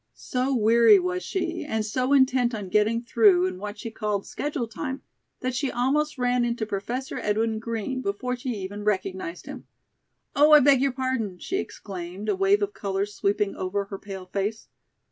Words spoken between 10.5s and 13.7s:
I beg your pardon," she exclaimed, a wave of color sweeping